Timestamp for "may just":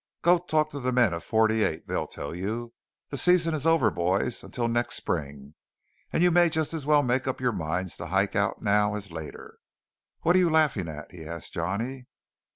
6.31-6.73